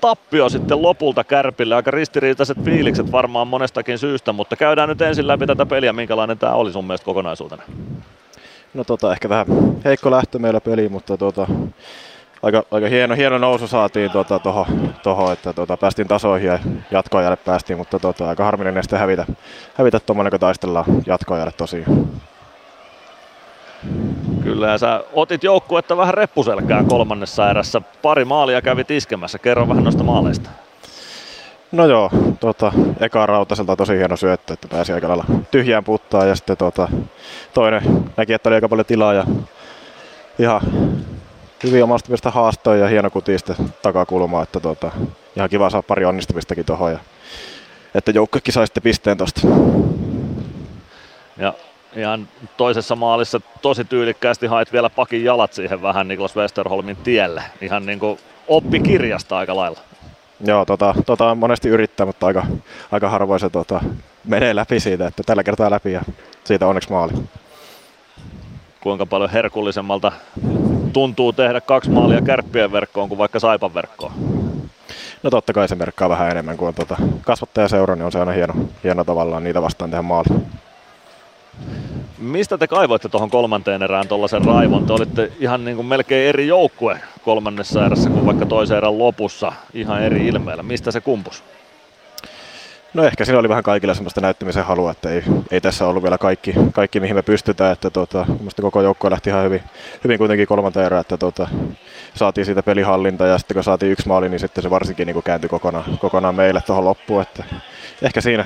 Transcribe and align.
tappio 0.00 0.48
sitten 0.48 0.82
lopulta 0.82 1.24
Kärpille. 1.24 1.74
Aika 1.74 1.90
ristiriitaiset 1.90 2.58
fiilikset 2.64 3.12
varmaan 3.12 3.48
monestakin 3.48 3.98
syystä, 3.98 4.32
mutta 4.32 4.56
käydään 4.56 4.88
nyt 4.88 5.02
ensin 5.02 5.28
läpi 5.28 5.46
tätä 5.46 5.66
peliä. 5.66 5.92
Minkälainen 5.92 6.38
tämä 6.38 6.52
oli 6.52 6.72
sun 6.72 6.84
mielestä 6.84 7.04
kokonaisuutena? 7.04 7.62
No 8.74 8.84
tota, 8.84 9.12
ehkä 9.12 9.28
vähän 9.28 9.46
heikko 9.84 10.10
lähtö 10.10 10.38
meillä 10.38 10.60
peli, 10.60 10.88
mutta 10.88 11.16
tota, 11.16 11.46
aika, 12.42 12.62
aika 12.70 12.88
hieno, 12.88 13.14
hieno 13.14 13.38
nousu 13.38 13.68
saatiin 13.68 14.10
tuota, 14.10 14.38
toho, 14.38 14.66
toho, 15.02 15.32
että 15.32 15.52
tuota, 15.52 15.76
päästiin 15.76 16.08
tasoihin 16.08 16.46
ja 16.48 16.58
jatkoajalle 16.90 17.36
päästiin, 17.36 17.76
mutta 17.76 17.98
tuota, 17.98 18.28
aika 18.28 18.44
harmillinen 18.44 18.82
sitten 18.82 18.98
hävitä, 18.98 19.26
hävitä 19.74 20.00
tuommoinen, 20.00 20.30
kun 20.30 20.40
taistellaan 20.40 20.86
jatkoajalle 21.06 21.52
tosiaan. 21.56 22.06
Kyllä, 24.54 24.70
ja 24.70 24.78
sä 24.78 25.04
otit 25.12 25.44
joukkuetta 25.44 25.96
vähän 25.96 26.14
reppuselkään 26.14 26.86
kolmannessa 26.86 27.50
erässä. 27.50 27.82
Pari 28.02 28.24
maalia 28.24 28.62
kävi 28.62 28.84
iskemässä. 28.88 29.38
Kerro 29.38 29.68
vähän 29.68 29.84
noista 29.84 30.02
maaleista. 30.02 30.50
No 31.72 31.86
joo, 31.86 32.10
tota, 32.40 32.72
eka 33.00 33.26
rautaselta 33.26 33.76
tosi 33.76 33.96
hieno 33.96 34.16
syöttö, 34.16 34.52
että 34.52 34.68
pääsi 34.68 34.92
aika 34.92 35.08
lailla 35.08 35.24
tyhjään 35.50 35.84
puttaan 35.84 36.28
ja 36.28 36.36
sitten 36.36 36.56
tota, 36.56 36.88
toinen 37.54 37.82
näki, 38.16 38.32
että 38.32 38.48
oli 38.48 38.54
aika 38.54 38.68
paljon 38.68 38.86
tilaa 38.86 39.14
ja 39.14 39.26
ihan 40.38 40.60
hyvin 41.64 41.84
omasta 41.84 42.08
mielestä 42.08 42.30
haastoja 42.30 42.80
ja 42.80 42.88
hieno 42.88 43.10
kuti 43.10 43.38
sitten 43.38 43.56
takakulmaa, 43.82 44.42
että 44.42 44.60
tota, 44.60 44.90
ihan 45.36 45.50
kiva 45.50 45.70
saa 45.70 45.82
pari 45.82 46.04
onnistumistakin 46.04 46.64
tuohon 46.64 46.92
ja 46.92 46.98
että 47.94 48.10
joukkuekin 48.10 48.54
sai 48.54 48.66
sitten 48.66 48.82
pisteen 48.82 49.16
tosta. 49.16 49.40
Ja 51.36 51.54
ihan 51.96 52.28
toisessa 52.56 52.96
maalissa 52.96 53.40
tosi 53.62 53.84
tyylikkäästi 53.84 54.46
hait 54.46 54.72
vielä 54.72 54.90
pakin 54.90 55.24
jalat 55.24 55.52
siihen 55.52 55.82
vähän 55.82 56.08
Niklas 56.08 56.36
Westerholmin 56.36 56.96
tielle. 56.96 57.42
Ihan 57.60 57.86
niin 57.86 57.98
kuin 57.98 58.18
oppikirjasta 58.48 59.38
aika 59.38 59.56
lailla. 59.56 59.80
Joo, 60.40 60.64
tota, 60.64 60.94
tota 61.06 61.34
monesti 61.34 61.68
yrittää, 61.68 62.06
mutta 62.06 62.26
aika, 62.26 62.46
aika 62.92 63.08
harvoin 63.08 63.40
se 63.40 63.50
tota, 63.50 63.80
menee 64.24 64.56
läpi 64.56 64.80
siitä, 64.80 65.06
että 65.06 65.22
tällä 65.26 65.44
kertaa 65.44 65.70
läpi 65.70 65.92
ja 65.92 66.02
siitä 66.44 66.66
onneksi 66.66 66.90
maali. 66.90 67.12
Kuinka 68.80 69.06
paljon 69.06 69.30
herkullisemmalta 69.30 70.12
tuntuu 70.92 71.32
tehdä 71.32 71.60
kaksi 71.60 71.90
maalia 71.90 72.20
kärppien 72.20 72.72
verkkoon 72.72 73.08
kuin 73.08 73.18
vaikka 73.18 73.40
Saipan 73.40 73.74
verkkoon? 73.74 74.12
No 75.22 75.30
totta 75.30 75.52
kai 75.52 75.68
se 75.68 75.74
merkkaa 75.74 76.08
vähän 76.08 76.30
enemmän 76.30 76.56
kuin 76.56 76.74
tuota 76.74 76.96
kasvattajaseura, 77.22 77.94
niin 77.96 78.04
on 78.04 78.12
se 78.12 78.18
aina 78.18 78.32
hieno, 78.32 78.54
hieno 78.84 79.04
tavallaan 79.04 79.44
niitä 79.44 79.62
vastaan 79.62 79.90
tehdä 79.90 80.02
maali. 80.02 80.28
Mistä 82.24 82.58
te 82.58 82.66
kaivoitte 82.66 83.08
tuohon 83.08 83.30
kolmanteen 83.30 83.82
erään 83.82 84.08
tuollaisen 84.08 84.44
raivon? 84.44 84.86
Te 84.86 84.92
olitte 84.92 85.32
ihan 85.40 85.64
niin 85.64 85.76
kuin 85.76 85.86
melkein 85.86 86.28
eri 86.28 86.46
joukkue 86.46 87.00
kolmannessa 87.24 87.86
erässä 87.86 88.10
kuin 88.10 88.26
vaikka 88.26 88.46
toisen 88.46 88.76
erän 88.76 88.98
lopussa 88.98 89.52
ihan 89.74 90.02
eri 90.02 90.26
ilmeellä. 90.26 90.62
Mistä 90.62 90.90
se 90.90 91.00
kumpus? 91.00 91.44
No 92.94 93.04
ehkä 93.04 93.24
siinä 93.24 93.38
oli 93.38 93.48
vähän 93.48 93.62
kaikilla 93.62 93.94
semmoista 93.94 94.20
näyttämisen 94.20 94.64
halua, 94.64 94.90
että 94.90 95.10
ei, 95.10 95.22
ei 95.50 95.60
tässä 95.60 95.86
ollut 95.86 96.02
vielä 96.02 96.18
kaikki, 96.18 96.54
kaikki 96.72 97.00
mihin 97.00 97.16
me 97.16 97.22
pystytään. 97.22 97.72
Että 97.72 97.90
tuota, 97.90 98.26
koko 98.62 98.82
joukko 98.82 99.10
lähti 99.10 99.30
ihan 99.30 99.44
hyvin, 99.44 99.62
hyvin 100.04 100.18
kuitenkin 100.18 100.46
kolmanta 100.46 100.84
erää, 100.84 101.00
että 101.00 101.16
tuota, 101.16 101.48
saatiin 102.14 102.44
siitä 102.44 102.62
pelihallinta 102.62 103.26
ja 103.26 103.38
sitten 103.38 103.54
kun 103.54 103.64
saatiin 103.64 103.92
yksi 103.92 104.08
maali, 104.08 104.28
niin 104.28 104.40
sitten 104.40 104.62
se 104.62 104.70
varsinkin 104.70 105.06
niin 105.06 105.14
kuin 105.14 105.24
kääntyi 105.24 105.48
kokonaan, 105.48 105.98
kokonaan 105.98 106.34
meille 106.34 106.60
tuohon 106.66 106.84
loppuun. 106.84 107.22
Että 107.22 107.44
ehkä 108.02 108.20
siinä, 108.20 108.44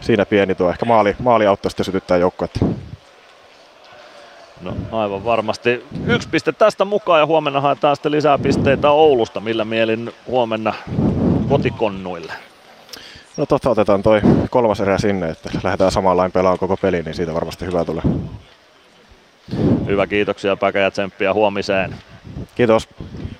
siinä 0.00 0.26
pieni 0.26 0.54
tuo, 0.54 0.70
ehkä 0.70 0.84
maali, 0.84 1.16
maali 1.18 1.46
auttoi 1.46 1.70
sitten 1.70 1.84
sytyttää 1.84 2.16
joukkuetta. 2.16 2.60
No 4.62 4.74
aivan 4.92 5.24
varmasti. 5.24 5.84
Yksi 6.06 6.28
piste 6.28 6.52
tästä 6.52 6.84
mukaan 6.84 7.20
ja 7.20 7.26
huomenna 7.26 7.60
haetaan 7.60 7.96
sitten 7.96 8.12
lisää 8.12 8.38
pisteitä 8.38 8.90
Oulusta. 8.90 9.40
Millä 9.40 9.64
mielin 9.64 10.12
huomenna 10.26 10.74
kotikonnuille? 11.48 12.32
No 13.36 13.46
totta, 13.46 13.70
otetaan 13.70 14.02
toi 14.02 14.20
kolmas 14.50 14.80
erä 14.80 14.98
sinne, 14.98 15.28
että 15.28 15.50
lähdetään 15.62 15.92
samanlain 15.92 16.32
pelaamaan 16.32 16.58
koko 16.58 16.76
peli, 16.76 17.02
niin 17.02 17.14
siitä 17.14 17.34
varmasti 17.34 17.64
hyvä 17.64 17.84
tulee. 17.84 18.02
Hyvä, 19.86 20.06
kiitoksia 20.06 20.56
Päkä 20.56 20.78
ja 20.78 20.90
tsemppiä 20.90 21.34
huomiseen. 21.34 21.94
Kiitos. 22.54 22.88